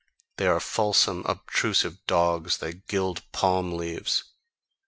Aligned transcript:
They 0.37 0.47
are 0.47 0.59
fulsome 0.59 1.23
obtrusive 1.27 2.03
dogs; 2.07 2.57
they 2.57 2.73
gild 2.73 3.21
palm 3.31 3.73
leaves. 3.73 4.23